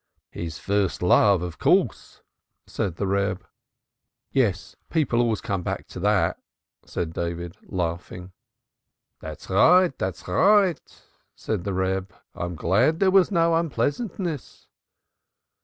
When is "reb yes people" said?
3.05-5.19